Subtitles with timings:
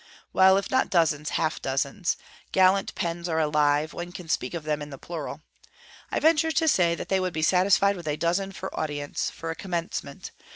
[0.33, 2.17] Well, if not dozens, half dozens;
[2.51, 5.43] gallant pens are alive; one can speak of them in the plural.
[6.11, 9.51] I venture to say that they would be satisfied with a dozen for audience, for
[9.51, 10.31] a commencement.